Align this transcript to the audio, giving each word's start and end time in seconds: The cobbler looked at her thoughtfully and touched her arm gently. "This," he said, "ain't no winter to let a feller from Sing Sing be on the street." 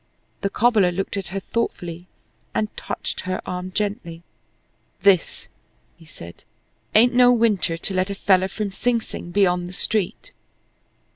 The 0.41 0.49
cobbler 0.49 0.91
looked 0.91 1.15
at 1.15 1.27
her 1.27 1.39
thoughtfully 1.39 2.07
and 2.55 2.75
touched 2.75 3.19
her 3.19 3.39
arm 3.45 3.71
gently. 3.71 4.23
"This," 5.03 5.47
he 5.95 6.07
said, 6.07 6.43
"ain't 6.95 7.13
no 7.13 7.31
winter 7.31 7.77
to 7.77 7.93
let 7.93 8.09
a 8.09 8.15
feller 8.15 8.47
from 8.47 8.71
Sing 8.71 8.99
Sing 8.99 9.29
be 9.29 9.45
on 9.45 9.65
the 9.65 9.73
street." 9.73 10.33